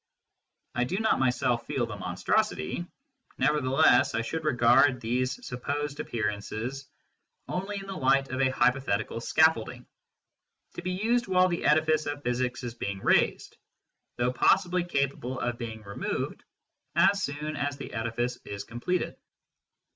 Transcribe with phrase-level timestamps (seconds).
[0.73, 2.87] I do not myself feel the monstrosity;
[3.37, 6.89] nevertheless I should regard these supposed appearances
[7.47, 9.85] only in the light of a hypothetical scaffolding,
[10.73, 13.55] to be used while the edifice of physics is being raised,
[14.17, 16.43] though possibly capable of being removed
[16.95, 19.15] as soon as the edifice is completed.